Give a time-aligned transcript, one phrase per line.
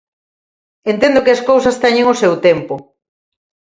[0.91, 2.75] Entendo que as cousas teñen o seu tempo.